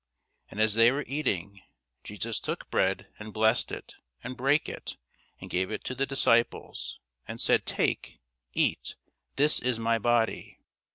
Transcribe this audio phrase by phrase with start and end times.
[0.49, 1.61] And as they were eating,
[2.03, 4.97] Jesus took bread, and blessed it, and brake it,
[5.39, 8.19] and gave it to the disciples, and said, Take,
[8.51, 8.95] eat;
[9.35, 10.57] this is my body.